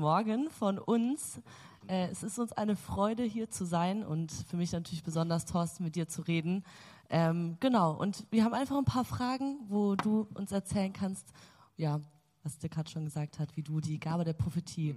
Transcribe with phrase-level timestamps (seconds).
[0.00, 1.42] Morgen von uns.
[1.86, 5.84] Äh, es ist uns eine Freude, hier zu sein und für mich natürlich besonders, Thorsten,
[5.84, 6.64] mit dir zu reden.
[7.10, 11.32] Ähm, genau, und wir haben einfach ein paar Fragen, wo du uns erzählen kannst,
[11.76, 12.00] ja,
[12.42, 14.96] was dir gerade schon gesagt hat, wie du die Gabe der Prophetie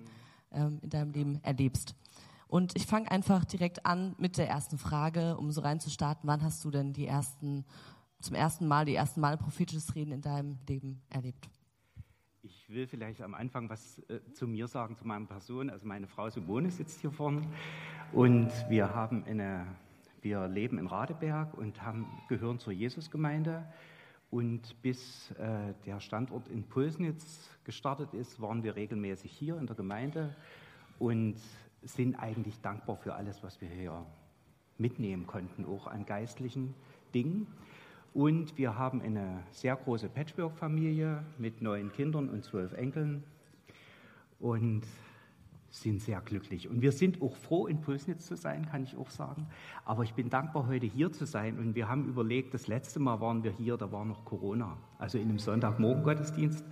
[0.51, 1.95] ähm, in deinem Leben erlebst.
[2.47, 6.29] Und ich fange einfach direkt an mit der ersten Frage, um so reinzustarten.
[6.29, 7.65] Wann hast du denn die ersten,
[8.21, 11.49] zum ersten Mal, die ersten Mal prophetisches Reden in deinem Leben erlebt?
[12.73, 15.69] Ich will vielleicht am Anfang was äh, zu mir sagen, zu meiner Person.
[15.69, 17.43] Also meine Frau Simone sitzt hier vorne
[18.11, 19.67] und wir haben eine,
[20.23, 23.71] wir leben in Radeberg und haben, gehören zur Jesusgemeinde.
[24.31, 29.75] Und bis äh, der Standort in Pulsnitz gestartet ist, waren wir regelmäßig hier in der
[29.75, 30.35] Gemeinde
[30.97, 31.35] und
[31.83, 34.03] sind eigentlich dankbar für alles, was wir hier
[34.79, 36.73] mitnehmen konnten, auch an geistlichen
[37.13, 37.45] Dingen.
[38.13, 43.23] Und wir haben eine sehr große Patchwork-Familie mit neun Kindern und zwölf Enkeln
[44.39, 44.83] und
[45.71, 46.69] sind sehr glücklich.
[46.69, 49.47] Und wir sind auch froh, in Pulsnitz zu sein, kann ich auch sagen.
[49.85, 51.57] Aber ich bin dankbar, heute hier zu sein.
[51.57, 55.17] Und wir haben überlegt, das letzte Mal waren wir hier, da war noch Corona, also
[55.17, 56.63] in einem Sonntagmorgen-Gottesdienst.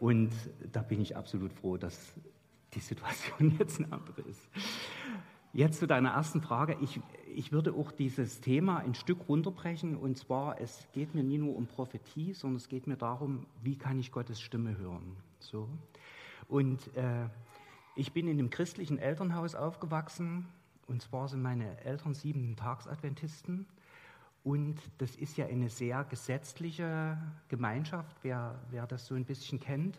[0.00, 0.32] Und
[0.72, 2.14] da bin ich absolut froh, dass
[2.74, 4.48] die Situation jetzt eine andere ist.
[5.54, 6.78] Jetzt zu deiner ersten Frage.
[6.80, 6.98] Ich,
[7.34, 9.96] ich würde auch dieses Thema ein Stück runterbrechen.
[9.96, 13.76] Und zwar, es geht mir nie nur um Prophetie, sondern es geht mir darum, wie
[13.76, 15.14] kann ich Gottes Stimme hören.
[15.40, 15.68] So.
[16.48, 17.28] Und äh,
[17.96, 20.48] ich bin in einem christlichen Elternhaus aufgewachsen.
[20.86, 23.66] Und zwar sind meine Eltern sieben Tagsadventisten.
[24.44, 29.98] Und das ist ja eine sehr gesetzliche Gemeinschaft, wer, wer das so ein bisschen kennt.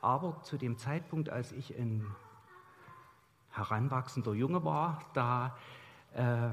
[0.00, 2.06] Aber zu dem Zeitpunkt, als ich in
[3.54, 5.56] heranwachsender Junge war, da
[6.14, 6.50] äh,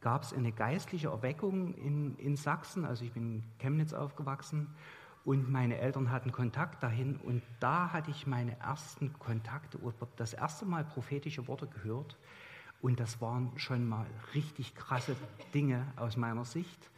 [0.00, 2.84] gab es eine geistliche Erweckung in, in Sachsen.
[2.84, 4.68] Also ich bin in Chemnitz aufgewachsen
[5.24, 10.34] und meine Eltern hatten Kontakt dahin und da hatte ich meine ersten Kontakte oder das
[10.34, 12.18] erste Mal prophetische Worte gehört
[12.82, 15.16] und das waren schon mal richtig krasse
[15.54, 16.90] Dinge aus meiner Sicht.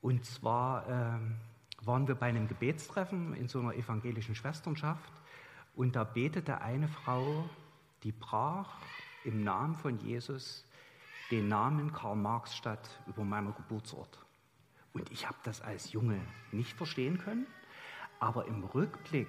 [0.00, 5.12] Und zwar äh, waren wir bei einem Gebetstreffen in so einer evangelischen Schwesternschaft
[5.74, 7.50] und da betete eine Frau
[8.02, 8.78] die brach
[9.24, 10.64] im Namen von Jesus
[11.30, 14.18] den Namen Karl Marx statt über meiner Geburtsort.
[14.92, 17.46] Und ich habe das als Junge nicht verstehen können,
[18.18, 19.28] aber im Rückblick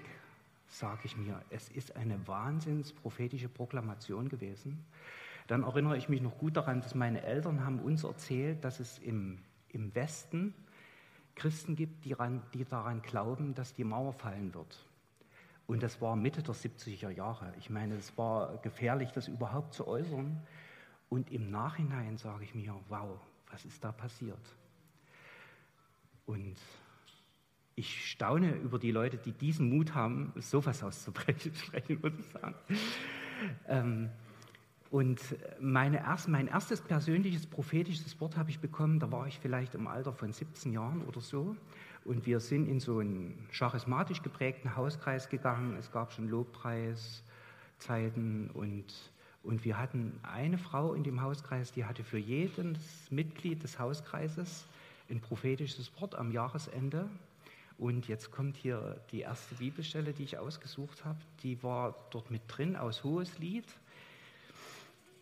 [0.68, 4.84] sage ich mir, es ist eine wahnsinns prophetische Proklamation gewesen.
[5.48, 8.98] Dann erinnere ich mich noch gut daran, dass meine Eltern haben uns erzählt, dass es
[9.00, 9.40] im,
[9.70, 10.54] im Westen
[11.36, 14.86] Christen gibt, die, ran, die daran glauben, dass die Mauer fallen wird.
[15.72, 17.54] Und das war Mitte der 70er Jahre.
[17.58, 20.38] Ich meine, es war gefährlich, das überhaupt zu äußern.
[21.08, 23.18] Und im Nachhinein sage ich mir, wow,
[23.50, 24.54] was ist da passiert?
[26.26, 26.58] Und
[27.76, 31.54] ich staune über die Leute, die diesen Mut haben, sowas auszubrechen,
[32.02, 32.56] muss ich sagen.
[33.70, 34.10] Ähm,
[34.90, 35.22] und
[35.62, 39.88] meine erst, mein erstes persönliches prophetisches Wort habe ich bekommen, da war ich vielleicht im
[39.88, 41.56] Alter von 17 Jahren oder so.
[42.04, 45.76] Und wir sind in so einen charismatisch geprägten Hauskreis gegangen.
[45.78, 48.86] Es gab schon Lobpreiszeiten und,
[49.44, 54.66] und wir hatten eine Frau in dem Hauskreis, die hatte für jedes Mitglied des Hauskreises
[55.10, 57.08] ein prophetisches Wort am Jahresende.
[57.78, 61.20] Und jetzt kommt hier die erste Bibelstelle, die ich ausgesucht habe.
[61.44, 63.66] Die war dort mit drin aus Hohes Lied.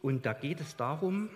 [0.02, 1.30] Und da geht es darum,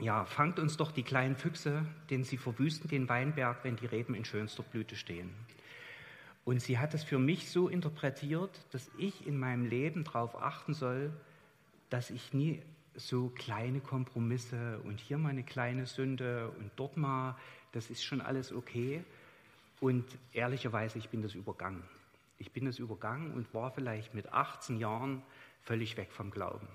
[0.00, 4.14] ja, fangt uns doch die kleinen Füchse, denn sie verwüsten den Weinberg, wenn die Reben
[4.14, 5.30] in schönster Blüte stehen.
[6.44, 10.74] Und sie hat es für mich so interpretiert, dass ich in meinem Leben darauf achten
[10.74, 11.12] soll,
[11.88, 12.62] dass ich nie
[12.94, 17.36] so kleine Kompromisse und hier mal eine kleine Sünde und dort mal,
[17.72, 19.04] das ist schon alles okay.
[19.80, 21.82] Und ehrlicherweise, ich bin das übergangen.
[22.38, 25.22] Ich bin das übergangen und war vielleicht mit 18 Jahren
[25.62, 26.66] völlig weg vom Glauben.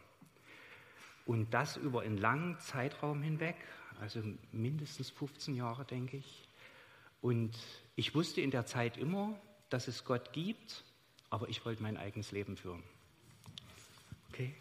[1.27, 3.57] Und das über einen langen Zeitraum hinweg,
[3.99, 4.21] also
[4.53, 6.47] mindestens 15 Jahre, denke ich.
[7.21, 7.51] Und
[7.95, 9.35] ich wusste in der Zeit immer,
[9.69, 10.85] dass es Gott gibt,
[11.29, 12.81] aber ich wollte mein eigenes Leben führen.
[14.29, 14.55] Okay?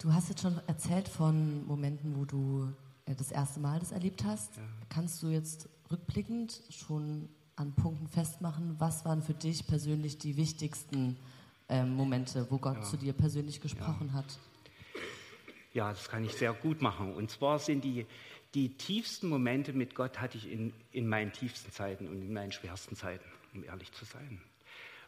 [0.00, 2.70] Du hast jetzt schon erzählt von Momenten, wo du
[3.06, 4.56] äh, das erste Mal das erlebt hast.
[4.56, 4.62] Ja.
[4.90, 11.16] Kannst du jetzt rückblickend schon an Punkten festmachen, was waren für dich persönlich die wichtigsten
[11.68, 12.82] ähm, Momente, wo Gott Ja.
[12.82, 14.26] zu dir persönlich gesprochen hat?
[15.74, 17.14] Ja, das kann ich sehr gut machen.
[17.14, 18.06] Und zwar sind die,
[18.54, 22.52] die tiefsten Momente mit Gott hatte ich in, in meinen tiefsten Zeiten und in meinen
[22.52, 23.24] schwersten Zeiten,
[23.54, 24.40] um ehrlich zu sein.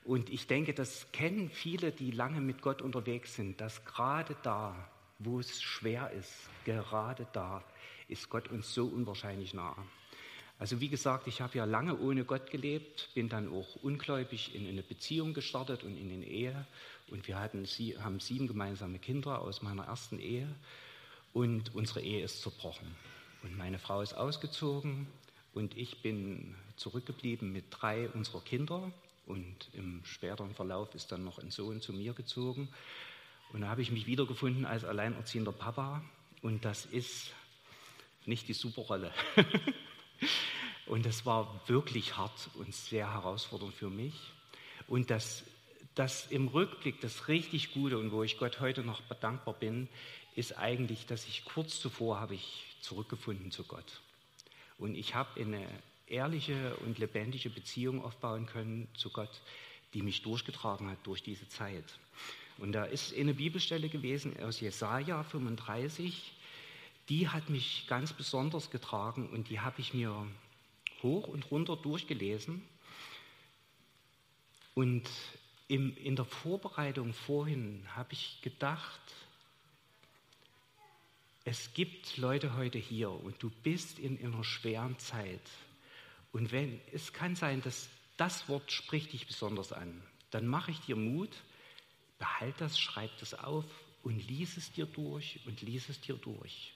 [0.04, 4.74] Und ich denke, das kennen viele, die lange mit Gott unterwegs sind, dass gerade da,
[5.18, 7.62] wo es schwer ist, gerade da
[8.08, 9.76] ist Gott uns so unwahrscheinlich nahe.
[10.58, 14.68] Also wie gesagt, ich habe ja lange ohne Gott gelebt, bin dann auch ungläubig in
[14.68, 16.66] eine Beziehung gestartet und in eine Ehe.
[17.10, 20.48] Und wir hatten, sie, haben sieben gemeinsame Kinder aus meiner ersten Ehe.
[21.32, 22.94] Und unsere Ehe ist zerbrochen.
[23.42, 25.06] Und meine Frau ist ausgezogen
[25.52, 28.90] und ich bin zurückgeblieben mit drei unserer Kinder.
[29.26, 32.68] Und im späteren Verlauf ist dann noch ein Sohn zu mir gezogen.
[33.52, 36.02] Und da habe ich mich wiedergefunden als alleinerziehender Papa.
[36.42, 37.32] Und das ist
[38.26, 39.12] nicht die Superrolle.
[40.86, 44.14] und das war wirklich hart und sehr herausfordernd für mich.
[44.88, 45.44] Und das,
[45.94, 49.88] das im Rückblick, das richtig Gute und wo ich Gott heute noch dankbar bin,
[50.34, 54.00] ist eigentlich, dass ich kurz zuvor habe ich zurückgefunden zu Gott.
[54.78, 55.66] Und ich habe eine
[56.06, 59.40] ehrliche und lebendige Beziehung aufbauen können zu Gott,
[59.94, 61.84] die mich durchgetragen hat durch diese Zeit.
[62.58, 66.32] Und da ist eine Bibelstelle gewesen aus Jesaja 35,
[67.08, 70.26] die hat mich ganz besonders getragen und die habe ich mir
[71.02, 72.62] hoch und runter durchgelesen.
[74.74, 75.08] Und
[75.74, 79.00] im, in der Vorbereitung vorhin habe ich gedacht,
[81.44, 85.42] es gibt Leute heute hier und du bist in einer schweren Zeit.
[86.30, 90.00] Und wenn, es kann sein, dass das Wort spricht dich besonders an,
[90.30, 91.42] dann mache ich dir Mut,
[92.20, 93.64] behalt das, schreib das auf
[94.04, 96.72] und lies es dir durch und lies es dir durch.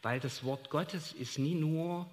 [0.00, 2.10] Weil das Wort Gottes ist nie nur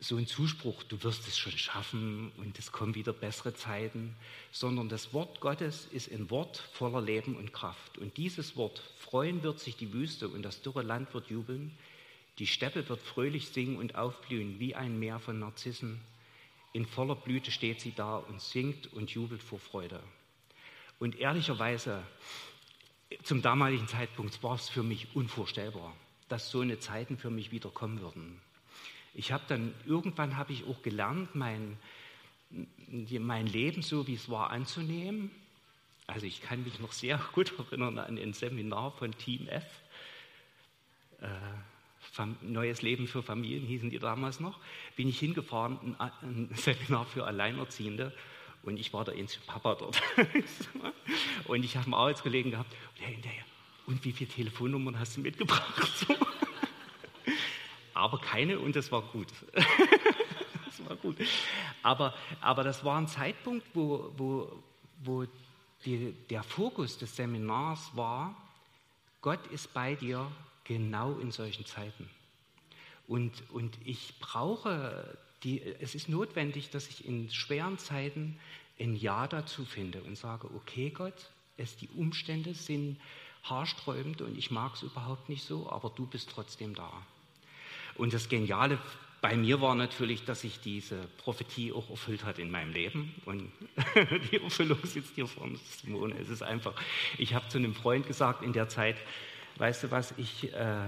[0.00, 4.14] so ein Zuspruch, du wirst es schon schaffen und es kommen wieder bessere Zeiten,
[4.52, 7.98] sondern das Wort Gottes ist ein Wort voller Leben und Kraft.
[7.98, 11.76] Und dieses Wort, freuen wird sich die Wüste und das dürre Land wird jubeln,
[12.38, 16.00] die Steppe wird fröhlich singen und aufblühen wie ein Meer von Narzissen.
[16.72, 20.00] In voller Blüte steht sie da und singt und jubelt vor Freude.
[21.00, 22.04] Und ehrlicherweise,
[23.24, 25.92] zum damaligen Zeitpunkt war es für mich unvorstellbar,
[26.28, 28.40] dass so eine Zeiten für mich wieder kommen würden.
[29.18, 31.76] Ich habe dann, irgendwann habe ich auch gelernt, mein,
[33.18, 35.32] mein Leben so, wie es war, anzunehmen.
[36.06, 39.64] Also ich kann mich noch sehr gut erinnern an ein Seminar von Team F.
[41.20, 41.26] Äh,
[42.42, 44.60] Neues Leben für Familien hießen die damals noch.
[44.94, 48.14] Bin ich hingefahren, ein, Seminar für Alleinerziehende.
[48.62, 50.00] Und ich war der einzige Papa dort.
[51.46, 52.72] und ich habe einen Arbeitskollegen gehabt.
[53.04, 53.32] Und, der
[53.86, 56.06] und wie viele Telefonnummern hast du mitgebracht?
[57.98, 59.28] Aber keine und das war gut.
[59.52, 61.16] das war gut.
[61.82, 64.52] Aber, aber das war ein Zeitpunkt, wo, wo,
[65.02, 65.26] wo
[65.84, 68.34] die, der Fokus des Seminars war,
[69.20, 70.30] Gott ist bei dir
[70.64, 72.08] genau in solchen Zeiten.
[73.06, 78.38] Und, und ich brauche, die, es ist notwendig, dass ich in schweren Zeiten
[78.78, 83.00] ein Ja dazu finde und sage, okay Gott, es, die Umstände sind
[83.42, 86.92] haarsträubend und ich mag es überhaupt nicht so, aber du bist trotzdem da.
[87.98, 88.78] Und das Geniale
[89.20, 93.14] bei mir war natürlich, dass sich diese Prophetie auch erfüllt hat in meinem Leben.
[93.24, 93.50] Und
[94.30, 96.16] die Erfüllung sitzt hier vorne, Simone.
[96.18, 96.74] Es ist einfach,
[97.18, 98.96] ich habe zu einem Freund gesagt in der Zeit,
[99.56, 100.86] weißt du was, ich äh,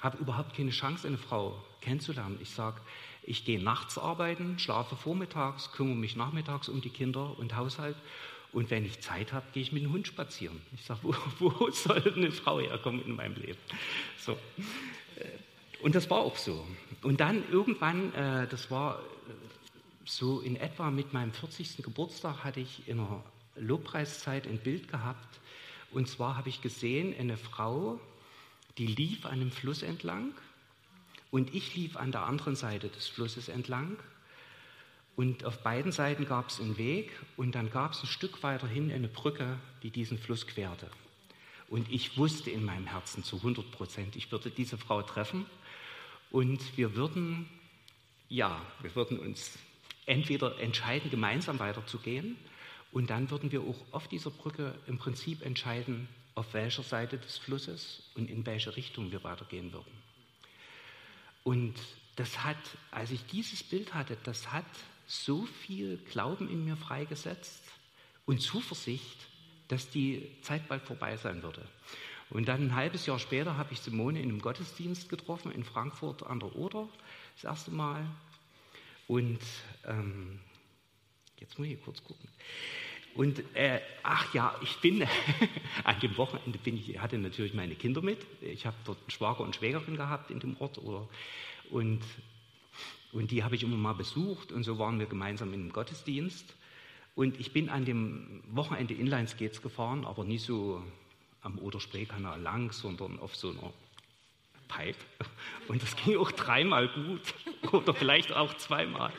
[0.00, 2.38] habe überhaupt keine Chance, eine Frau kennenzulernen.
[2.42, 2.80] Ich sage,
[3.22, 7.96] ich gehe nachts arbeiten, schlafe vormittags, kümmere mich nachmittags um die Kinder und Haushalt.
[8.52, 10.60] Und wenn ich Zeit habe, gehe ich mit dem Hund spazieren.
[10.74, 13.58] Ich sage, wo, wo soll eine Frau herkommen in meinem Leben?
[14.18, 14.36] So.
[15.82, 16.66] Und das war auch so.
[17.02, 19.02] Und dann irgendwann, äh, das war
[20.04, 21.82] so in etwa mit meinem 40.
[21.82, 23.22] Geburtstag, hatte ich in einer
[23.56, 25.40] Lobpreiszeit ein Bild gehabt.
[25.90, 28.00] Und zwar habe ich gesehen, eine Frau,
[28.78, 30.32] die lief an einem Fluss entlang
[31.30, 33.96] und ich lief an der anderen Seite des Flusses entlang.
[35.16, 38.92] Und auf beiden Seiten gab es einen Weg und dann gab es ein Stück weiterhin
[38.92, 40.90] eine Brücke, die diesen Fluss querte.
[41.68, 45.46] Und ich wusste in meinem Herzen zu 100 Prozent, ich würde diese Frau treffen
[46.30, 47.48] und wir würden,
[48.28, 49.58] ja, wir würden uns
[50.06, 52.36] entweder entscheiden, gemeinsam weiterzugehen
[52.92, 57.38] und dann würden wir auch auf dieser Brücke im Prinzip entscheiden, auf welcher Seite des
[57.38, 59.92] Flusses und in welche Richtung wir weitergehen würden.
[61.44, 61.74] Und
[62.16, 62.56] das hat,
[62.90, 64.64] als ich dieses Bild hatte, das hat
[65.06, 67.62] so viel Glauben in mir freigesetzt
[68.24, 69.26] und Zuversicht,
[69.68, 71.62] dass die Zeit bald vorbei sein würde.
[72.30, 76.24] Und dann ein halbes Jahr später habe ich Simone in einem Gottesdienst getroffen in Frankfurt
[76.24, 76.88] an der Oder,
[77.34, 78.04] das erste Mal.
[79.06, 79.38] Und
[79.86, 80.40] ähm,
[81.38, 82.28] jetzt muss ich kurz gucken.
[83.14, 85.06] Und äh, ach ja, ich bin
[85.84, 88.18] an dem Wochenende bin ich hatte natürlich meine Kinder mit.
[88.42, 91.08] Ich habe dort einen Schwager und Schwägerin gehabt in dem Ort oder
[91.70, 92.02] und
[93.12, 96.54] und die habe ich immer mal besucht und so waren wir gemeinsam in einem Gottesdienst.
[97.14, 100.82] Und ich bin an dem Wochenende Inlineskates gefahren, aber nicht so
[101.46, 103.72] am Oder-Spree-Kanal lang, sondern auf so einer
[104.68, 104.98] Pipe.
[105.68, 107.34] Und das ging auch dreimal gut
[107.72, 109.12] oder vielleicht auch zweimal,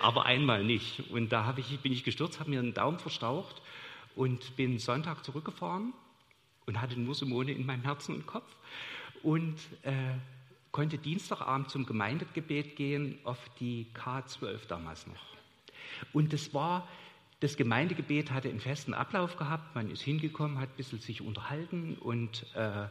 [0.00, 1.10] aber einmal nicht.
[1.10, 3.60] Und da ich, bin ich gestürzt, habe mir einen Daumen verstaucht
[4.14, 5.92] und bin Sonntag zurückgefahren
[6.66, 8.56] und hatte nur Simone in meinem Herzen und Kopf
[9.22, 9.92] und äh,
[10.70, 15.36] konnte Dienstagabend zum Gemeindegebet gehen auf die K12 damals noch.
[16.12, 16.86] Und das war
[17.40, 19.74] das Gemeindegebet hatte einen festen Ablauf gehabt.
[19.74, 22.86] Man ist hingekommen, hat ein bisschen sich unterhalten und, äh,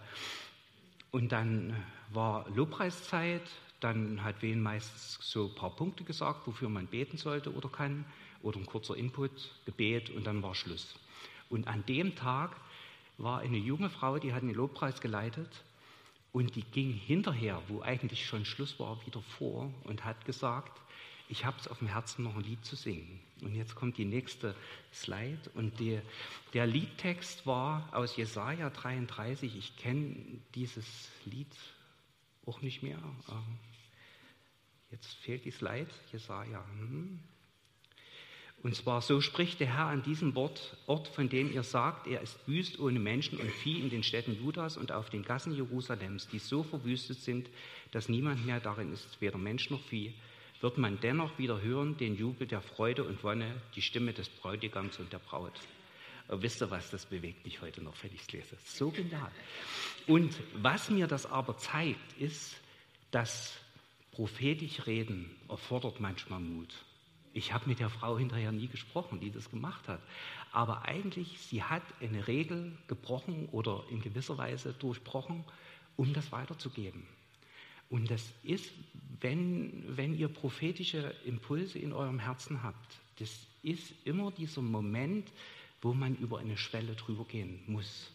[1.11, 1.75] und dann
[2.11, 3.41] war Lobpreiszeit.
[3.79, 8.05] Dann hat Wen meistens so ein paar Punkte gesagt, wofür man beten sollte oder kann,
[8.41, 9.31] oder ein kurzer Input,
[9.65, 10.95] Gebet und dann war Schluss.
[11.49, 12.55] Und an dem Tag
[13.17, 15.63] war eine junge Frau, die hat den Lobpreis geleitet
[16.31, 20.79] und die ging hinterher, wo eigentlich schon Schluss war, wieder vor und hat gesagt,
[21.27, 23.19] ich habe es auf dem Herzen, noch ein Lied zu singen.
[23.41, 24.55] Und jetzt kommt die nächste
[24.93, 25.39] Slide.
[25.55, 25.99] Und die,
[26.53, 29.55] der Liedtext war aus Jesaja 33.
[29.57, 30.15] Ich kenne
[30.53, 31.51] dieses Lied
[32.45, 32.99] auch nicht mehr.
[33.29, 33.57] Ähm,
[34.91, 35.89] jetzt fehlt die Slide.
[36.11, 36.63] Jesaja.
[36.79, 37.19] Hm.
[38.61, 42.21] Und zwar, so spricht der Herr an diesem Ort, Ort, von dem ihr sagt, er
[42.21, 46.27] ist wüst ohne Menschen und Vieh in den Städten Judas und auf den Gassen Jerusalems,
[46.29, 47.47] die so verwüstet sind,
[47.91, 50.15] dass niemand mehr darin ist, weder Mensch noch Vieh
[50.61, 54.99] wird man dennoch wieder hören den Jubel der Freude und Wonne, die Stimme des Bräutigams
[54.99, 55.59] und der Braut.
[56.27, 58.57] Aber wisst ihr was, das bewegt mich heute noch, wenn ich es lese.
[58.65, 59.31] So genial.
[60.07, 62.55] Und was mir das aber zeigt, ist,
[63.11, 63.53] dass
[64.11, 66.73] prophetisch reden erfordert manchmal Mut.
[67.33, 70.01] Ich habe mit der Frau hinterher nie gesprochen, die das gemacht hat.
[70.53, 75.43] Aber eigentlich, sie hat eine Regel gebrochen oder in gewisser Weise durchbrochen,
[75.97, 77.05] um das weiterzugeben.
[77.89, 78.71] Und das ist,
[79.21, 85.31] wenn, wenn ihr prophetische Impulse in eurem Herzen habt, das ist immer dieser Moment,
[85.81, 88.11] wo man über eine Schwelle drüber gehen muss.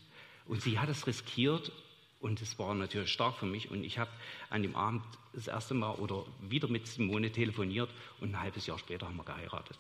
[0.47, 1.73] Und sie hat es riskiert
[2.21, 3.71] und es war natürlich stark für mich.
[3.71, 4.11] Und ich habe
[4.51, 8.79] an dem Abend das erste Mal oder wieder mit Simone telefoniert und ein halbes Jahr
[8.79, 9.79] später haben wir geheiratet.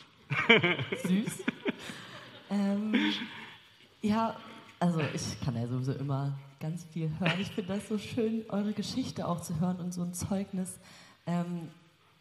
[1.02, 1.44] Süß.
[2.50, 3.12] ähm,
[4.02, 4.36] ja,
[4.80, 7.38] also ich kann ja sowieso immer ganz viel hören.
[7.40, 10.80] Ich finde das so schön, eure Geschichte auch zu hören und so ein Zeugnis.
[11.26, 11.68] Ähm,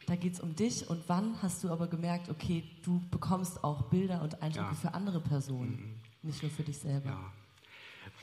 [0.06, 3.84] da geht es um dich und wann hast du aber gemerkt, okay, du bekommst auch
[3.84, 4.74] Bilder und Eindrücke ja.
[4.74, 6.30] für andere Personen, mhm.
[6.30, 7.10] nicht nur für dich selber.
[7.10, 7.34] Ja.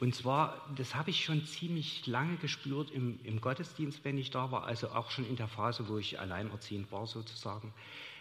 [0.01, 4.51] Und zwar, das habe ich schon ziemlich lange gespürt im, im, Gottesdienst, wenn ich da
[4.51, 7.73] war, also auch schon in der Phase, wo ich alleinerziehend war sozusagen,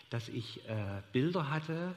[0.10, 1.96] dass ich äh, Bilder hatte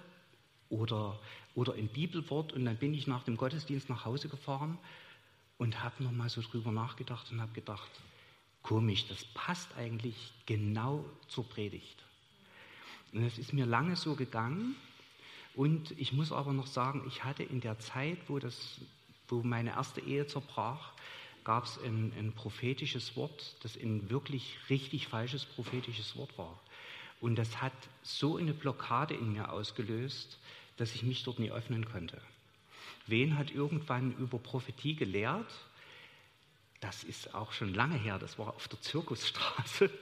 [0.70, 1.18] oder,
[1.54, 4.78] oder ein Bibelwort und dann bin ich nach dem Gottesdienst nach Hause gefahren
[5.58, 7.90] und habe nochmal so drüber nachgedacht und habe gedacht,
[8.62, 12.04] komisch, das passt eigentlich genau zur Predigt.
[13.12, 14.76] Und es ist mir lange so gegangen.
[15.54, 18.80] Und ich muss aber noch sagen, ich hatte in der Zeit, wo, das,
[19.28, 20.92] wo meine erste Ehe zerbrach,
[21.44, 26.60] gab es ein, ein prophetisches Wort, das ein wirklich richtig falsches prophetisches Wort war.
[27.20, 27.72] Und das hat
[28.02, 30.38] so eine Blockade in mir ausgelöst,
[30.78, 32.20] dass ich mich dort nie öffnen konnte.
[33.06, 35.52] Wen hat irgendwann über Prophetie gelehrt?
[36.80, 39.90] Das ist auch schon lange her, das war auf der Zirkusstraße.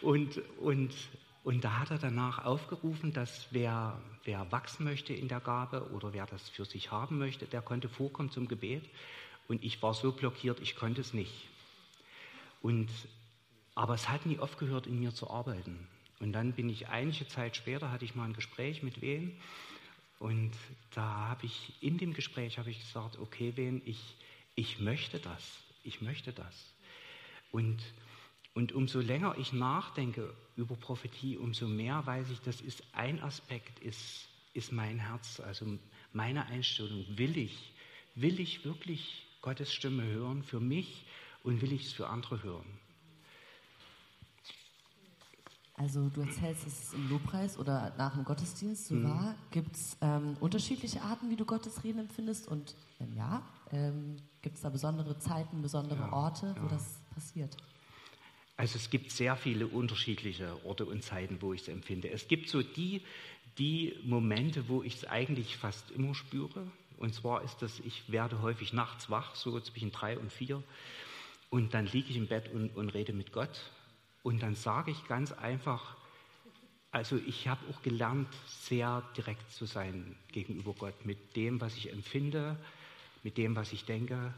[0.00, 0.92] Und, und,
[1.44, 6.12] und da hat er danach aufgerufen, dass wer, wer wachsen möchte in der Gabe oder
[6.12, 8.84] wer das für sich haben möchte, der konnte vorkommen zum Gebet.
[9.48, 11.48] Und ich war so blockiert, ich konnte es nicht.
[12.60, 12.90] Und,
[13.74, 15.88] aber es hat nie aufgehört, in mir zu arbeiten.
[16.20, 19.32] Und dann bin ich einige Zeit später, hatte ich mal ein Gespräch mit wem
[20.18, 20.52] und
[20.94, 24.00] da habe ich in dem Gespräch habe ich gesagt, okay, wen ich,
[24.54, 26.72] ich möchte das, ich möchte das.
[27.50, 27.82] Und,
[28.54, 33.80] und umso länger ich nachdenke über Prophetie, umso mehr weiß ich, das ist ein Aspekt,
[33.80, 35.78] ist, ist mein Herz, also
[36.12, 37.04] meine Einstellung.
[37.16, 37.72] Will ich,
[38.14, 41.04] will ich wirklich Gottes Stimme hören für mich
[41.42, 42.83] und will ich es für andere hören?
[45.76, 49.04] Also du erzählst, dass es im Lobpreis oder nach dem Gottesdienst so mhm.
[49.08, 49.34] war.
[49.50, 52.46] Gibt es ähm, unterschiedliche Arten, wie du Gottes Reden empfindest?
[52.46, 56.68] Und wenn ja, ähm, gibt es da besondere Zeiten, besondere ja, Orte, wo ja.
[56.68, 57.56] das passiert?
[58.56, 62.08] Also es gibt sehr viele unterschiedliche Orte und Zeiten, wo ich es empfinde.
[62.08, 63.02] Es gibt so die,
[63.58, 66.68] die Momente, wo ich es eigentlich fast immer spüre.
[66.98, 70.62] Und zwar ist das, ich werde häufig nachts wach, so zwischen drei und vier.
[71.50, 73.72] Und dann liege ich im Bett und, und rede mit Gott
[74.24, 75.96] und dann sage ich ganz einfach,
[76.90, 81.92] also ich habe auch gelernt, sehr direkt zu sein gegenüber Gott mit dem, was ich
[81.92, 82.56] empfinde,
[83.22, 84.32] mit dem, was ich denke,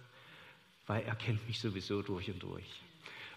[0.89, 2.83] weil er kennt mich sowieso durch und durch.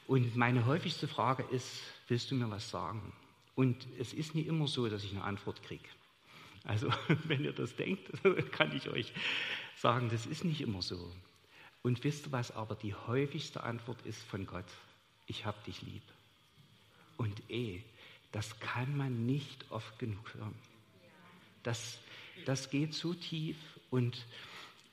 [0.08, 3.14] Und meine häufigste Frage ist, willst du mir was sagen?
[3.54, 5.88] Und es ist nie immer so, dass ich eine Antwort kriege.
[6.64, 6.92] Also
[7.26, 8.10] wenn ihr das denkt,
[8.52, 9.14] kann ich euch
[9.76, 11.12] sagen, das ist nicht immer so.
[11.84, 14.66] Und wisst ihr was aber die häufigste Antwort ist von Gott?
[15.28, 16.02] Ich habe dich lieb.
[17.20, 17.82] Und eh,
[18.32, 20.56] das kann man nicht oft genug hören.
[21.64, 22.00] Das,
[22.46, 23.58] das geht so tief
[23.90, 24.26] und,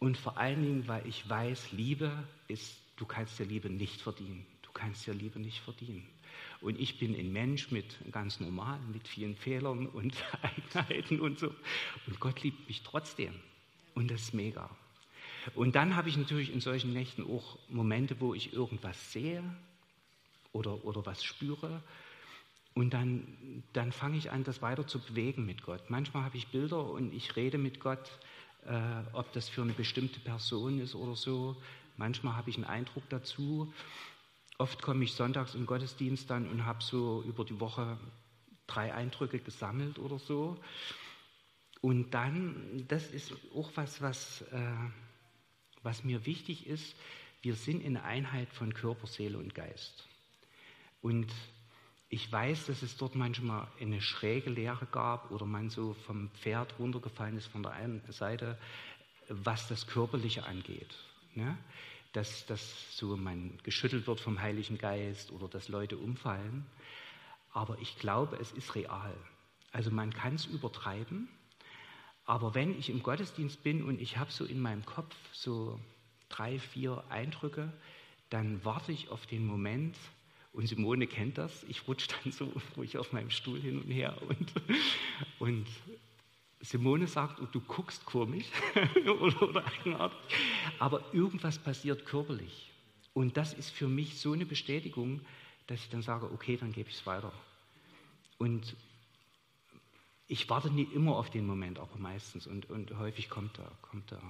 [0.00, 2.11] und vor allen Dingen, weil ich weiß, Liebe
[2.49, 4.45] ist, du kannst dir Liebe nicht verdienen.
[4.62, 6.04] Du kannst dir Liebe nicht verdienen.
[6.61, 11.54] Und ich bin ein Mensch mit ganz normal, mit vielen Fehlern und Eigenheiten und so.
[12.09, 13.35] Und Gott liebt mich trotzdem.
[13.95, 14.68] Und das ist mega.
[15.54, 19.45] Und dann habe ich natürlich in solchen Nächten auch Momente, wo ich irgendwas sehe
[20.50, 21.85] oder, oder was spüre.
[22.76, 25.88] Und dann, dann fange ich an, das weiter zu bewegen mit Gott.
[25.88, 28.11] Manchmal habe ich Bilder und ich rede mit Gott,
[28.66, 31.56] äh, ob das für eine bestimmte Person ist oder so.
[31.97, 33.73] Manchmal habe ich einen Eindruck dazu.
[34.59, 37.97] Oft komme ich sonntags im Gottesdienst dann und habe so über die Woche
[38.66, 40.59] drei Eindrücke gesammelt oder so.
[41.80, 44.73] Und dann, das ist auch was, was, äh,
[45.83, 46.95] was mir wichtig ist,
[47.40, 50.06] wir sind in Einheit von Körper, Seele und Geist.
[51.00, 51.33] Und
[52.08, 56.78] ich weiß, dass es dort manchmal eine schräge Lehre gab oder man so vom Pferd
[56.78, 58.58] runtergefallen ist von der einen Seite,
[59.28, 60.94] was das Körperliche angeht.
[61.34, 61.58] Ne?
[62.16, 66.64] dass, dass so man geschüttelt wird vom Heiligen Geist oder dass Leute umfallen.
[67.52, 69.14] Aber ich glaube, es ist real.
[69.70, 71.28] Also man kann es übertreiben,
[72.25, 75.78] aber wenn ich im Gottesdienst bin und ich habe so in meinem Kopf so
[76.30, 77.70] drei, vier Eindrücke,
[78.30, 79.94] dann warte ich auf den Moment,
[80.56, 84.16] und Simone kennt das, ich rutsche dann so ruhig auf meinem Stuhl hin und her
[84.26, 84.52] und,
[85.38, 85.66] und
[86.60, 88.46] Simone sagt, du guckst komisch
[89.20, 90.18] oder, oder eigenartig,
[90.78, 92.70] aber irgendwas passiert körperlich.
[93.12, 95.21] Und das ist für mich so eine Bestätigung,
[95.66, 97.32] dass ich dann sage, okay, dann gebe ich es weiter.
[98.38, 98.75] Und
[100.28, 102.47] ich warte nicht immer auf den Moment, aber meistens.
[102.47, 104.23] Und, und häufig kommt er, kommt er.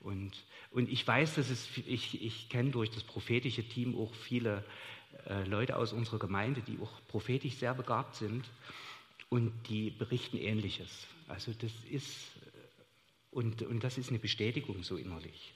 [0.00, 0.32] Und,
[0.70, 4.64] und ich weiß, dass es, ich, ich kenne durch das prophetische Team auch viele
[5.46, 8.44] Leute aus unserer Gemeinde, die auch prophetisch sehr begabt sind
[9.28, 11.06] und die berichten Ähnliches.
[11.28, 12.14] Also das ist,
[13.32, 15.52] und, und das ist eine Bestätigung so innerlich.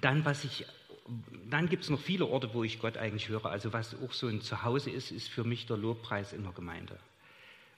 [0.00, 0.24] Dann,
[1.48, 3.46] dann gibt es noch viele Orte, wo ich Gott eigentlich höre.
[3.46, 6.98] Also was auch so ein Zuhause ist, ist für mich der Lobpreis in der Gemeinde.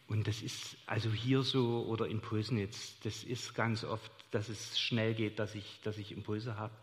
[0.08, 4.80] Und das ist also hier so oder in Pulsnitz, das ist ganz oft, dass es
[4.80, 6.74] schnell geht, dass ich, dass ich Impulse habe.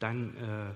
[0.00, 0.74] Dann äh,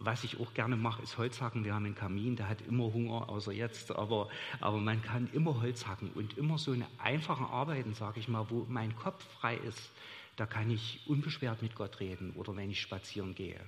[0.00, 1.64] was ich auch gerne mache, ist Holzhacken.
[1.64, 3.92] Wir haben einen Kamin, der hat immer Hunger, außer jetzt.
[3.92, 4.28] Aber,
[4.60, 8.46] aber man kann immer Holz hacken und immer so eine einfache Arbeiten, sage ich mal,
[8.48, 9.90] wo mein Kopf frei ist.
[10.36, 13.60] Da kann ich unbeschwert mit Gott reden oder wenn ich spazieren gehe.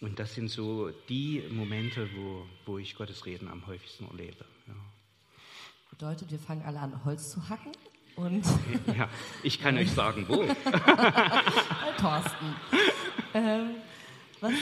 [0.00, 4.44] Und das sind so die Momente, wo, wo ich Gottes Reden am häufigsten erlebe.
[4.66, 4.74] Ja.
[5.90, 7.72] Bedeutet, wir fangen alle an, Holz zu hacken?
[8.16, 8.46] Und
[8.96, 9.08] ja,
[9.42, 10.36] ich kann euch sagen, wo.
[11.98, 12.54] Thorsten.
[13.34, 13.76] Ähm,
[14.40, 14.52] was,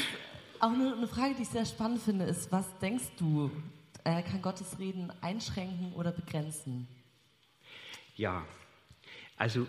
[0.64, 3.50] auch eine, eine, Frage, die ich sehr spannend finde, ist, was denkst du,
[4.04, 6.88] äh, kann Gottes Reden einschränken oder begrenzen?
[8.16, 8.44] Ja,
[9.36, 9.66] also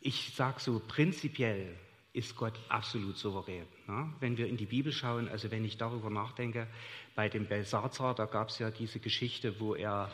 [0.00, 1.76] ich sage so, prinzipiell
[2.14, 3.66] ist Gott absolut souverän.
[3.86, 4.12] Ne?
[4.20, 6.66] Wenn wir in die Bibel schauen, also wenn ich darüber nachdenke,
[7.14, 10.10] bei dem Belsazar, da gab es ja diese Geschichte, wo er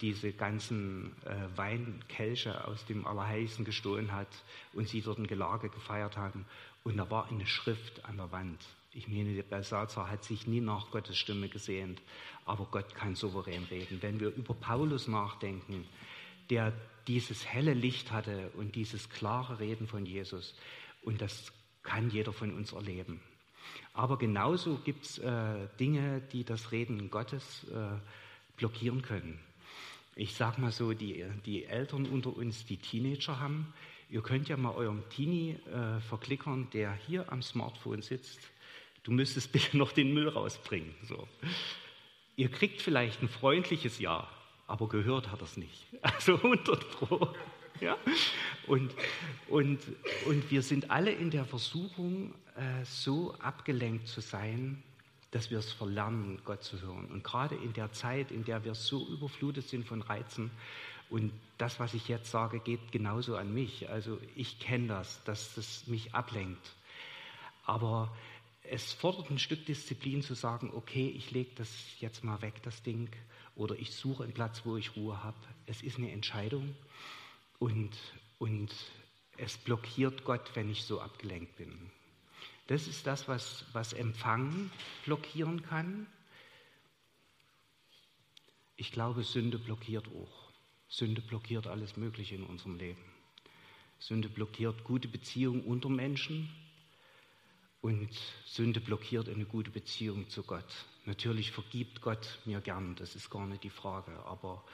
[0.00, 4.28] diese ganzen äh, Weinkelche aus dem Allerheiligsten gestohlen hat
[4.72, 6.46] und sie dort ein Gelage gefeiert haben.
[6.84, 8.64] Und da war eine Schrift an der Wand.
[8.92, 12.00] Ich meine, der Belsazar hat sich nie nach Gottes Stimme gesehnt,
[12.44, 14.00] aber Gott kann souverän reden.
[14.00, 15.86] Wenn wir über Paulus nachdenken,
[16.48, 16.72] der
[17.06, 20.54] dieses helle Licht hatte und dieses klare Reden von Jesus,
[21.02, 23.20] und das kann jeder von uns erleben.
[23.92, 27.98] Aber genauso gibt es äh, Dinge, die das Reden Gottes äh,
[28.56, 29.38] blockieren können.
[30.16, 33.72] Ich sage mal so, die, die Eltern unter uns, die Teenager haben,
[34.10, 38.40] ihr könnt ja mal eurem Teenie äh, verklickern, der hier am Smartphone sitzt
[39.06, 40.94] du müsstest bitte noch den Müll rausbringen.
[41.04, 41.26] So.
[42.36, 44.28] Ihr kriegt vielleicht ein freundliches Ja,
[44.66, 45.86] aber gehört hat er es nicht.
[46.02, 47.34] Also 100 Pro.
[47.80, 47.96] Ja?
[48.66, 48.92] Und,
[49.48, 49.80] und,
[50.26, 54.82] und wir sind alle in der Versuchung, äh, so abgelenkt zu sein,
[55.36, 57.04] dass wir es verlernen, Gott zu hören.
[57.12, 60.50] Und gerade in der Zeit, in der wir so überflutet sind von Reizen,
[61.10, 63.90] und das, was ich jetzt sage, geht genauso an mich.
[63.90, 66.74] Also ich kenne das, dass das mich ablenkt.
[67.64, 68.16] Aber
[68.62, 71.70] es fordert ein Stück Disziplin zu sagen, okay, ich lege das
[72.00, 73.10] jetzt mal weg, das Ding,
[73.56, 75.36] oder ich suche einen Platz, wo ich Ruhe habe.
[75.66, 76.74] Es ist eine Entscheidung
[77.58, 77.94] und,
[78.38, 78.74] und
[79.36, 81.90] es blockiert Gott, wenn ich so abgelenkt bin.
[82.66, 84.70] Das ist das, was, was Empfangen
[85.04, 86.06] blockieren kann.
[88.76, 90.50] Ich glaube, Sünde blockiert auch.
[90.88, 93.02] Sünde blockiert alles Mögliche in unserem Leben.
[93.98, 96.50] Sünde blockiert gute Beziehungen unter Menschen
[97.80, 98.10] und
[98.44, 100.84] Sünde blockiert eine gute Beziehung zu Gott.
[101.06, 104.64] Natürlich vergibt Gott mir gern, das ist gar nicht die Frage, aber,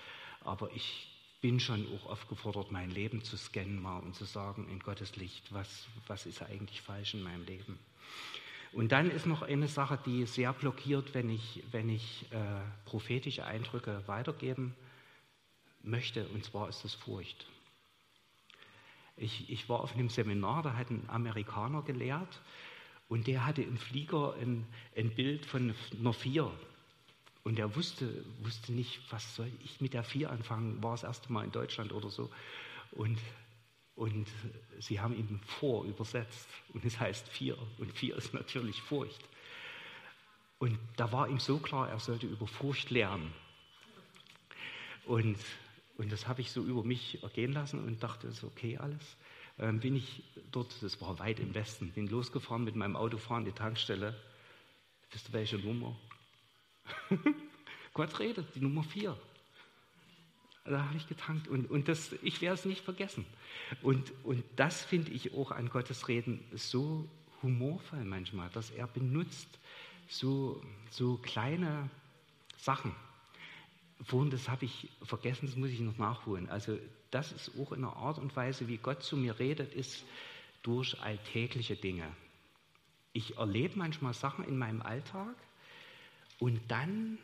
[0.41, 1.12] aber ich
[1.43, 5.53] bin schon auch aufgefordert, mein Leben zu scannen mal und zu sagen in Gottes Licht,
[5.53, 7.79] was, was ist eigentlich falsch in meinem Leben.
[8.73, 13.45] Und dann ist noch eine Sache, die sehr blockiert, wenn ich, wenn ich äh, prophetische
[13.45, 14.75] Eindrücke weitergeben
[15.83, 17.47] möchte, und zwar ist das Furcht.
[19.17, 22.41] Ich, ich war auf einem Seminar, da hat ein Amerikaner gelehrt
[23.09, 24.65] und der hatte im Flieger ein,
[24.97, 26.51] ein Bild von einer Vier.
[27.45, 31.33] Und er wusste, wusste nicht, was soll ich mit der Vier anfangen, war das erste
[31.33, 32.31] Mal in Deutschland oder so.
[32.93, 33.19] Und,
[33.97, 34.29] und
[34.79, 37.59] sie haben ihm vor übersetzt und es heißt Vier.
[37.79, 39.29] Und Vier ist natürlich Furcht.
[40.59, 43.33] Und da war ihm so klar, er sollte über Furcht lernen.
[45.05, 45.39] Und,
[45.99, 49.17] und das habe ich so über mich ergehen lassen und dachte, ist okay alles.
[49.59, 53.45] Dann bin ich dort, das war weit im Westen, bin losgefahren mit meinem Auto fahren,
[53.45, 54.17] die Tankstelle.
[55.11, 55.97] Wisst ihr welche Nummer?
[57.95, 59.17] Gott redet, die Nummer vier.
[60.65, 63.27] Da habe ich getankt und, und das, ich werde es nicht vergessen.
[63.83, 67.09] Und, und das finde ich auch an Gottes Reden so
[67.43, 69.49] humorvoll manchmal, dass er benutzt
[70.09, 71.91] so, so kleine
[72.59, 72.95] Sachen.
[74.05, 76.49] Vorhin, das habe ich vergessen, das muss ich noch nachholen.
[76.49, 76.79] Also
[77.11, 80.05] das ist auch in der Art und Weise, wie Gott zu mir redet, ist
[80.63, 82.07] durch alltägliche Dinge.
[83.13, 85.35] Ich erlebe manchmal Sachen in meinem Alltag,
[86.43, 87.19] und dann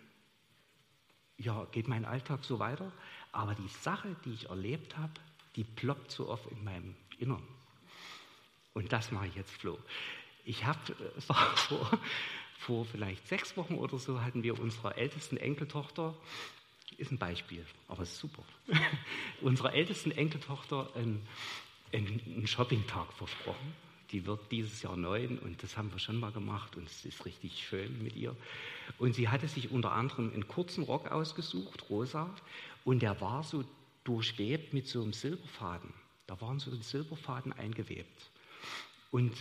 [1.39, 2.93] ja, geht mein Alltag so weiter.
[3.33, 5.13] Aber die Sache, die ich erlebt habe,
[5.57, 7.43] die ploppt so oft in meinem Innern.
[8.75, 9.77] Und das mache ich jetzt, Flo.
[10.45, 11.21] Ich habe, äh,
[11.57, 11.99] vor,
[12.61, 16.15] vor vielleicht sechs Wochen oder so, hatten wir unserer ältesten Enkeltochter,
[16.97, 18.45] ist ein Beispiel, aber ist super,
[19.41, 21.27] unserer ältesten Enkeltochter einen,
[21.93, 23.75] einen Shoppingtag versprochen
[24.11, 27.25] die wird dieses Jahr neun und das haben wir schon mal gemacht und es ist
[27.25, 28.35] richtig schön mit ihr.
[28.99, 32.31] Und sie hatte sich unter anderem einen kurzen Rock ausgesucht, rosa,
[32.85, 33.65] und der war so
[34.05, 35.93] durchwebt mit so einem Silberfaden.
[36.27, 38.31] Da waren so Silberfaden eingewebt.
[39.11, 39.35] Und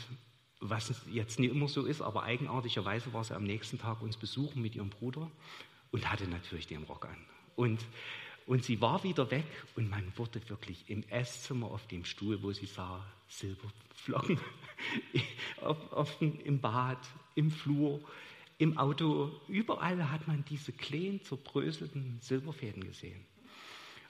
[0.59, 4.61] was jetzt nicht immer so ist, aber eigenartigerweise war sie am nächsten Tag uns besuchen
[4.61, 5.29] mit ihrem Bruder
[5.91, 7.17] und hatte natürlich den Rock an.
[7.55, 7.79] Und
[8.47, 12.51] und sie war wieder weg und man wurde wirklich im Esszimmer auf dem Stuhl, wo
[12.53, 14.39] sie sah, Silberflocken,
[15.61, 16.97] auf, auf, im Bad,
[17.35, 18.01] im Flur,
[18.57, 23.23] im Auto, überall hat man diese kleinen, zerbröselten Silberfäden gesehen.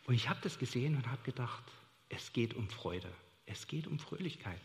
[0.05, 1.63] Und ich habe das gesehen und habe gedacht,
[2.07, 3.11] es geht um Freude,
[3.47, 4.61] es geht um Fröhlichkeit.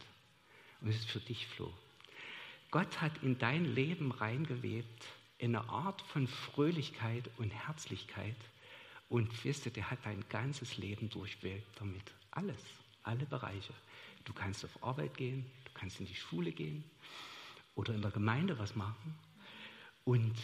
[0.82, 1.72] Und es ist für dich, Flo.
[2.70, 5.06] Gott hat in dein Leben reingewebt
[5.40, 8.36] eine Art von Fröhlichkeit und Herzlichkeit,
[9.12, 12.14] und wisst ihr, der hat dein ganzes Leben durchwirkt damit.
[12.30, 12.56] Alles,
[13.02, 13.74] alle Bereiche.
[14.24, 16.82] Du kannst auf Arbeit gehen, du kannst in die Schule gehen
[17.74, 19.14] oder in der Gemeinde was machen.
[20.04, 20.34] Und,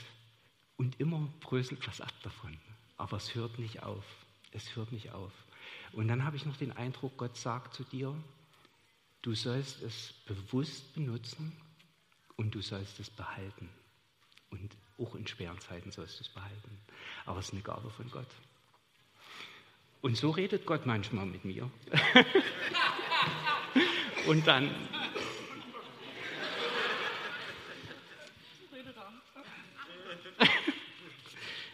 [0.76, 2.58] und immer bröselt was ab davon.
[2.98, 4.04] Aber es hört nicht auf.
[4.52, 5.32] Es hört nicht auf.
[5.92, 8.14] Und dann habe ich noch den Eindruck, Gott sagt zu dir,
[9.22, 11.56] du sollst es bewusst benutzen
[12.36, 13.70] und du sollst es behalten.
[14.50, 16.78] Und auch in schweren Zeiten sollst du es behalten.
[17.24, 18.28] Aber es ist eine Gabe von Gott.
[20.00, 21.70] Und so redet Gott manchmal mit mir.
[24.26, 24.70] Und dann.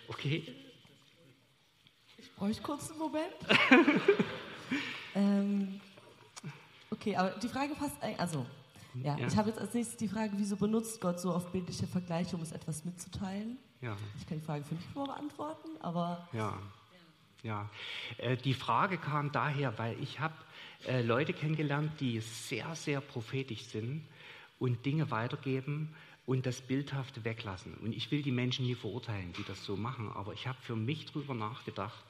[0.07, 0.55] Okay.
[2.17, 3.35] Ich bräuchte kurz einen Moment.
[5.15, 5.81] ähm,
[6.91, 8.47] okay, aber die Frage passt, also,
[8.95, 9.27] ja, ja.
[9.27, 12.43] ich habe jetzt als nächstes die Frage, wieso benutzt Gott so oft bildliche Vergleiche, um
[12.43, 13.59] es etwas mitzuteilen?
[13.81, 13.97] Ja.
[14.19, 16.29] Ich kann die Frage für mich nur beantworten, aber.
[16.33, 16.59] Ja.
[17.45, 17.69] Ja,
[18.17, 20.35] äh, die Frage kam daher, weil ich habe
[20.87, 24.03] äh, Leute kennengelernt, die sehr, sehr prophetisch sind
[24.59, 27.75] und Dinge weitergeben und das Bildhafte weglassen.
[27.75, 30.75] Und ich will die Menschen nie verurteilen, die das so machen, aber ich habe für
[30.75, 32.03] mich darüber nachgedacht.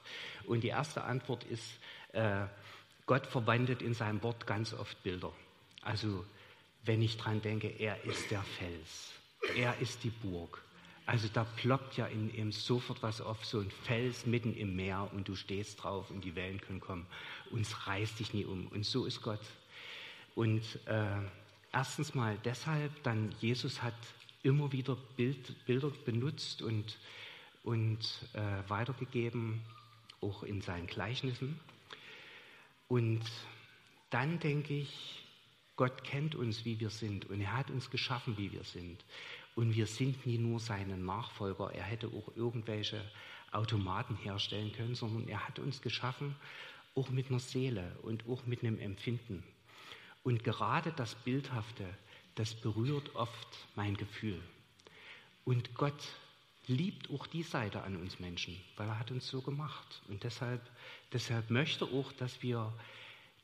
[0.45, 1.79] Und die erste Antwort ist,
[2.13, 2.45] äh,
[3.05, 5.33] Gott verwendet in seinem Wort ganz oft Bilder.
[5.81, 6.25] Also
[6.85, 9.11] wenn ich dran denke, er ist der Fels,
[9.57, 10.63] er ist die Burg,
[11.05, 15.09] also da ploppt ja in ihm sofort was auf, so ein Fels mitten im Meer
[15.13, 17.05] und du stehst drauf und die Wellen können kommen
[17.51, 18.67] und es reißt dich nie um.
[18.67, 19.41] Und so ist Gott.
[20.33, 21.21] Und äh,
[21.71, 23.93] erstens mal deshalb, dann Jesus hat
[24.41, 26.97] immer wieder Bild, Bilder benutzt und,
[27.63, 27.99] und
[28.33, 29.61] äh, weitergegeben,
[30.21, 31.59] auch in seinen Gleichnissen.
[32.87, 33.23] Und
[34.09, 35.23] dann denke ich,
[35.75, 39.03] Gott kennt uns, wie wir sind und er hat uns geschaffen, wie wir sind.
[39.55, 41.71] Und wir sind nie nur seine Nachfolger.
[41.73, 43.01] Er hätte auch irgendwelche
[43.51, 46.35] Automaten herstellen können, sondern er hat uns geschaffen,
[46.93, 49.43] auch mit einer Seele und auch mit einem Empfinden.
[50.23, 51.85] Und gerade das Bildhafte,
[52.35, 54.41] das berührt oft mein Gefühl.
[55.45, 56.03] Und Gott
[56.67, 60.01] liebt auch die Seite an uns Menschen, weil er hat uns so gemacht.
[60.07, 60.61] Und deshalb,
[61.13, 62.73] deshalb möchte auch, dass wir,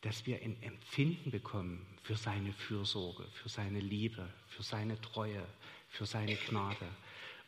[0.02, 5.46] dass wir ein Empfinden bekommen für seine Fürsorge, für seine Liebe, für seine Treue,
[5.92, 6.88] für seine Gnade.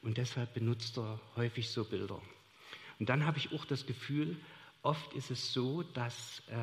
[0.02, 2.22] Und deshalb benutzt er häufig so Bilder.
[3.00, 4.38] Und dann habe ich auch das Gefühl,
[4.82, 6.58] oft ist es so, dass äh,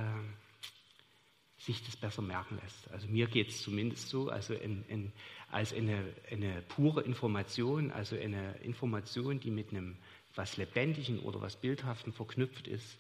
[1.59, 2.91] sich das besser merken lässt.
[2.91, 5.13] Also mir geht es zumindest so, also in, in,
[5.51, 9.97] als eine, eine pure Information, also eine Information, die mit einem
[10.35, 12.99] was Lebendigen oder was Bildhaften verknüpft ist,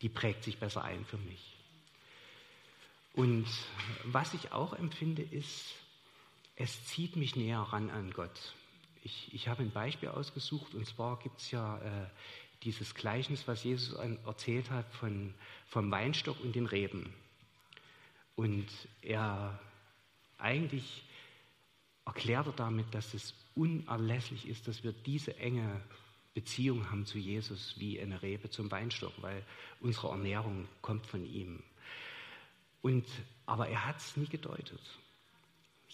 [0.00, 1.56] die prägt sich besser ein für mich.
[3.14, 3.46] Und
[4.04, 5.74] was ich auch empfinde, ist,
[6.56, 8.54] es zieht mich näher ran an Gott.
[9.02, 12.06] Ich, ich habe ein Beispiel ausgesucht, und zwar gibt es ja äh,
[12.62, 15.34] dieses Gleichnis, was Jesus erzählt hat von,
[15.66, 17.12] vom Weinstock und den Reben.
[18.36, 18.68] Und
[19.02, 19.58] er
[20.38, 21.04] eigentlich
[22.04, 25.80] erklärt er damit, dass es unerlässlich ist, dass wir diese enge
[26.34, 29.44] Beziehung haben zu Jesus wie eine Rebe zum Weinstock, weil
[29.80, 31.62] unsere Ernährung kommt von ihm.
[32.80, 33.06] Und,
[33.46, 34.80] aber er hat es nie gedeutet,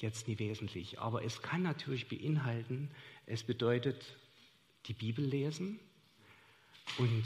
[0.01, 0.99] jetzt nie wesentlich.
[0.99, 2.91] Aber es kann natürlich beinhalten,
[3.27, 4.05] es bedeutet
[4.87, 5.79] die Bibel lesen
[6.99, 7.25] und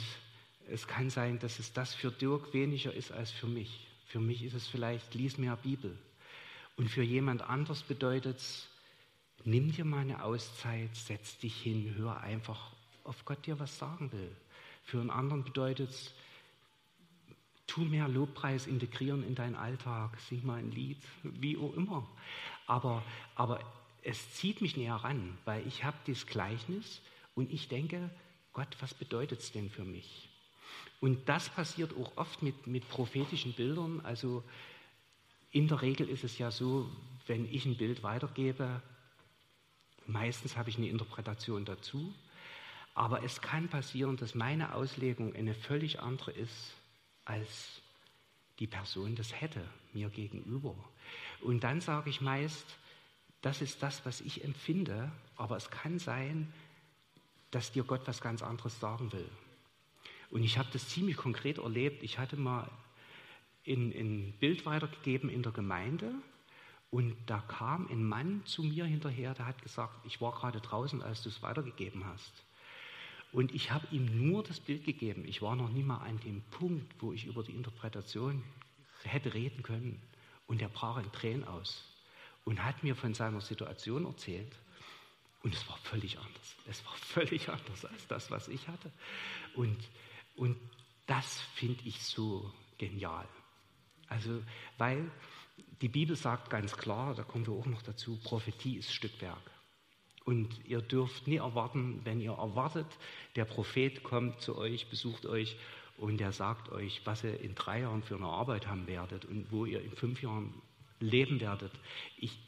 [0.68, 3.86] es kann sein, dass es das für Dirk weniger ist als für mich.
[4.06, 5.96] Für mich ist es vielleicht, lies mehr Bibel.
[6.76, 8.68] Und für jemand anders bedeutet es,
[9.44, 12.72] nimm dir mal eine Auszeit, setz dich hin, hör einfach,
[13.04, 14.30] ob Gott dir was sagen will.
[14.84, 16.14] Für einen anderen bedeutet es,
[17.66, 22.06] tu mehr Lobpreis integrieren in deinen Alltag, sing mal ein Lied, wie auch immer.
[22.66, 23.02] Aber,
[23.34, 23.60] aber
[24.02, 27.00] es zieht mich näher ran, weil ich habe dieses Gleichnis
[27.34, 28.10] und ich denke,
[28.52, 30.28] Gott, was bedeutet es denn für mich?
[31.00, 34.00] Und das passiert auch oft mit, mit prophetischen Bildern.
[34.04, 34.44] Also
[35.50, 36.88] in der Regel ist es ja so,
[37.26, 38.80] wenn ich ein Bild weitergebe,
[40.06, 42.14] meistens habe ich eine Interpretation dazu.
[42.94, 46.74] Aber es kann passieren, dass meine Auslegung eine völlig andere ist,
[47.24, 47.81] als
[48.62, 49.60] die Person das hätte
[49.92, 50.76] mir gegenüber.
[51.40, 52.64] Und dann sage ich meist,
[53.40, 56.52] das ist das, was ich empfinde, aber es kann sein,
[57.50, 59.28] dass dir Gott was ganz anderes sagen will.
[60.30, 62.04] Und ich habe das ziemlich konkret erlebt.
[62.04, 62.70] Ich hatte mal
[63.66, 66.14] ein Bild weitergegeben in der Gemeinde
[66.90, 71.02] und da kam ein Mann zu mir hinterher, der hat gesagt, ich war gerade draußen,
[71.02, 72.44] als du es weitergegeben hast.
[73.32, 75.24] Und ich habe ihm nur das Bild gegeben.
[75.26, 78.44] Ich war noch nie mal an dem Punkt, wo ich über die Interpretation
[79.04, 80.00] hätte reden können.
[80.46, 81.82] Und er brach in Tränen aus
[82.44, 84.54] und hat mir von seiner Situation erzählt.
[85.42, 86.56] Und es war völlig anders.
[86.66, 88.92] Es war völlig anders als das, was ich hatte.
[89.54, 89.78] Und,
[90.36, 90.56] und
[91.06, 93.26] das finde ich so genial.
[94.08, 94.42] Also,
[94.76, 95.10] weil
[95.80, 99.50] die Bibel sagt ganz klar, da kommen wir auch noch dazu, Prophetie ist Stückwerk.
[100.24, 102.86] Und ihr dürft nie erwarten, wenn ihr erwartet,
[103.34, 105.56] der Prophet kommt zu euch, besucht euch
[105.96, 109.50] und der sagt euch, was ihr in drei Jahren für eine Arbeit haben werdet und
[109.50, 110.54] wo ihr in fünf Jahren
[111.00, 111.72] leben werdet.
[112.16, 112.38] Ich,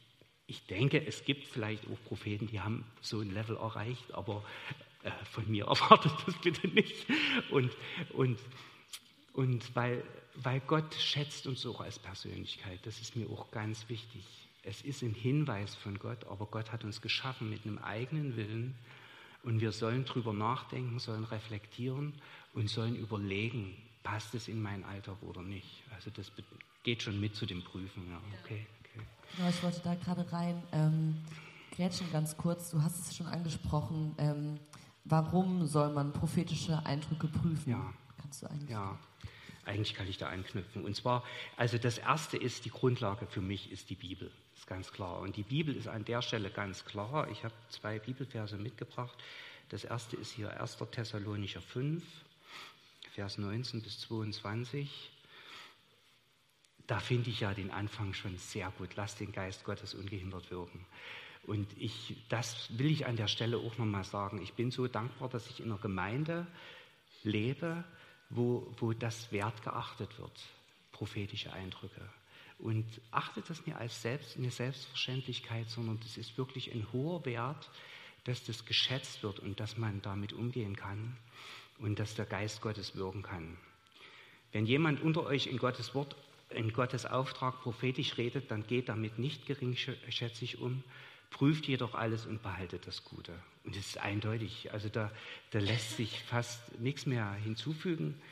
[0.46, 4.44] ich denke, es gibt vielleicht auch Propheten, die haben so ein Level erreicht, aber
[5.02, 7.06] äh, von mir erwartet das bitte nicht.
[7.50, 7.70] Und,
[8.12, 8.38] und,
[9.32, 10.04] und weil,
[10.36, 14.24] weil Gott schätzt uns auch als Persönlichkeit, das ist mir auch ganz wichtig.
[14.64, 18.74] Es ist ein Hinweis von Gott, aber Gott hat uns geschaffen mit einem eigenen Willen
[19.42, 22.14] und wir sollen drüber nachdenken, sollen reflektieren
[22.54, 25.82] und sollen überlegen, passt es in meinen Alltag oder nicht.
[25.94, 26.32] Also das
[26.82, 28.08] geht schon mit zu dem Prüfen.
[28.10, 28.66] Ja, okay.
[29.36, 30.62] Genau, ich wollte da gerade rein.
[30.72, 31.16] Ähm,
[31.74, 34.14] Gretchen, ganz kurz, du hast es schon angesprochen.
[34.18, 34.60] Ähm,
[35.04, 37.72] warum soll man prophetische Eindrücke prüfen?
[37.72, 37.92] Ja.
[38.20, 38.70] Kannst du eigentlich?
[38.70, 38.96] Ja,
[39.64, 40.84] eigentlich kann ich da anknüpfen.
[40.84, 41.24] Und zwar,
[41.56, 44.30] also das erste ist, die Grundlage für mich ist die Bibel.
[44.52, 45.20] Das ist ganz klar.
[45.20, 47.28] Und die Bibel ist an der Stelle ganz klar.
[47.30, 49.16] Ich habe zwei Bibelverse mitgebracht.
[49.70, 50.78] Das erste ist hier 1.
[50.90, 52.02] Thessalonicher 5,
[53.14, 55.10] Vers 19 bis 22
[56.86, 58.96] da finde ich ja den Anfang schon sehr gut.
[58.96, 60.84] Lass den Geist Gottes ungehindert wirken.
[61.46, 64.40] Und ich, das will ich an der Stelle auch nochmal sagen.
[64.42, 66.46] Ich bin so dankbar, dass ich in einer Gemeinde
[67.22, 67.84] lebe,
[68.34, 70.42] wo, wo das Wert geachtet wird,
[70.92, 72.00] prophetische Eindrücke.
[72.58, 77.70] Und achtet das nicht als selbst, eine Selbstverständlichkeit, sondern das ist wirklich ein hoher Wert,
[78.24, 81.16] dass das geschätzt wird und dass man damit umgehen kann
[81.78, 83.56] und dass der Geist Gottes wirken kann.
[84.52, 86.16] Wenn jemand unter euch in Gottes Wort,
[86.50, 90.82] in Gottes Auftrag prophetisch redet, dann geht damit nicht geringschätzig um,
[91.34, 93.32] prüft jedoch alles und behaltet das Gute.
[93.64, 95.10] Und es ist eindeutig, also da,
[95.50, 98.22] da lässt sich fast nichts mehr hinzufügen.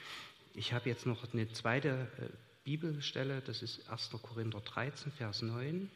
[0.54, 2.28] Ich habe jetzt noch eine zweite äh,
[2.62, 4.10] Bibelstelle, das ist 1.
[4.22, 5.90] Korinther 13, Vers 9.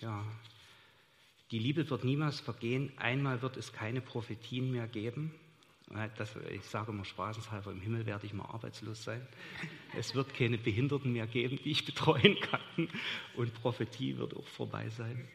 [0.00, 0.24] Ja,
[1.52, 5.32] die Liebe wird niemals vergehen, einmal wird es keine Prophetien mehr geben.
[6.16, 9.24] Das, ich sage immer spaßenshalber, im Himmel werde ich mal arbeitslos sein.
[9.96, 12.88] Es wird keine Behinderten mehr geben, die ich betreuen kann.
[13.36, 15.28] Und Prophetie wird auch vorbei sein.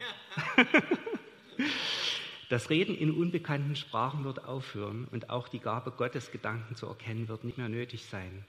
[2.50, 7.28] Das Reden in unbekannten Sprachen wird aufhören und auch die Gabe Gottes, Gedanken zu erkennen,
[7.28, 8.44] wird nicht mehr nötig sein.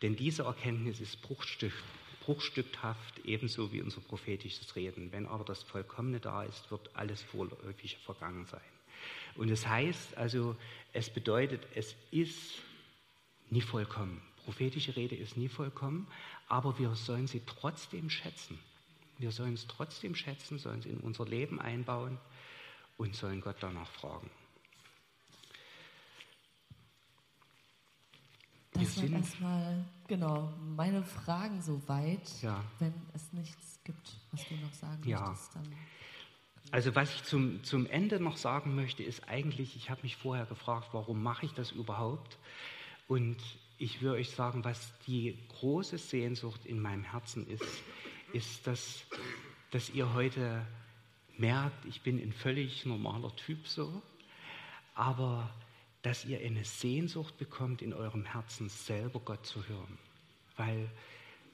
[0.00, 1.74] Denn diese Erkenntnis ist Bruchstück,
[2.24, 5.12] bruchstückhaft, ebenso wie unser prophetisches Reden.
[5.12, 8.60] Wenn aber das Vollkommene da ist, wird alles vorläufig vergangen sein.
[9.36, 10.56] Und es das heißt also,
[10.92, 12.54] es bedeutet, es ist
[13.50, 14.20] nie vollkommen.
[14.44, 16.06] Prophetische Rede ist nie vollkommen,
[16.48, 18.58] aber wir sollen sie trotzdem schätzen.
[19.18, 22.18] Wir sollen es trotzdem schätzen, sollen es in unser Leben einbauen
[22.96, 24.30] und sollen Gott danach fragen.
[28.72, 32.42] Das waren erstmal, genau, meine Fragen soweit.
[32.42, 32.64] Ja.
[32.78, 35.20] Wenn es nichts gibt, was du noch sagen ja.
[35.20, 35.74] möchtest, dann.
[36.70, 40.46] Also was ich zum, zum Ende noch sagen möchte, ist eigentlich, ich habe mich vorher
[40.46, 42.38] gefragt, warum mache ich das überhaupt?
[43.08, 43.36] Und
[43.78, 47.82] ich will euch sagen, was die große Sehnsucht in meinem Herzen ist,
[48.32, 49.04] ist, dass,
[49.70, 50.64] dass ihr heute
[51.36, 54.02] merkt, ich bin ein völlig normaler Typ so,
[54.94, 55.52] aber
[56.02, 59.98] dass ihr eine Sehnsucht bekommt in eurem Herzen, selber Gott zu hören.
[60.56, 60.90] Weil,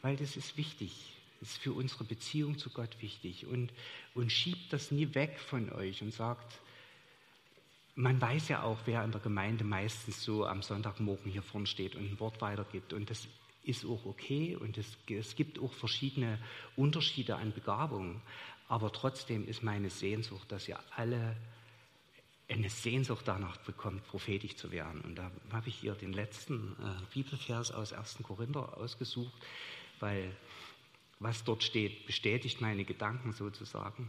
[0.03, 3.47] weil das ist wichtig, ist für unsere Beziehung zu Gott wichtig.
[3.47, 3.73] Und,
[4.15, 6.61] und schiebt das nie weg von euch und sagt,
[7.95, 11.97] man weiß ja auch, wer in der Gemeinde meistens so am Sonntagmorgen hier vorne steht
[11.97, 12.93] und ein Wort weitergibt.
[12.93, 13.27] Und das
[13.65, 16.39] ist auch okay und es, es gibt auch verschiedene
[16.77, 18.23] Unterschiede an Begabungen.
[18.69, 21.37] Aber trotzdem ist meine Sehnsucht, dass ihr alle
[22.49, 25.01] eine Sehnsucht danach bekommt, prophetisch zu werden.
[25.03, 28.19] Und da habe ich hier den letzten äh, Bibelvers aus 1.
[28.23, 29.33] Korinther ausgesucht,
[30.01, 30.35] weil
[31.21, 34.09] was dort steht, bestätigt meine Gedanken sozusagen.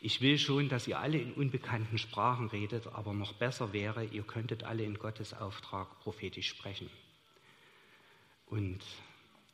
[0.00, 4.24] Ich will schon, dass ihr alle in unbekannten Sprachen redet, aber noch besser wäre, ihr
[4.24, 6.90] könntet alle in Gottes Auftrag prophetisch sprechen.
[8.46, 8.80] Und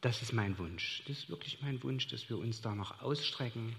[0.01, 1.03] das ist mein Wunsch.
[1.07, 3.75] Das ist wirklich mein Wunsch, dass wir uns danach ausstrecken,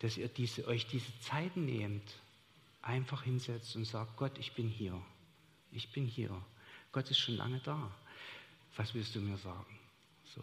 [0.00, 2.14] dass ihr diese, euch diese Zeit nehmt,
[2.82, 5.00] einfach hinsetzt und sagt, Gott, ich bin hier.
[5.70, 6.30] Ich bin hier.
[6.92, 7.90] Gott ist schon lange da.
[8.76, 9.78] Was willst du mir sagen?
[10.24, 10.42] So.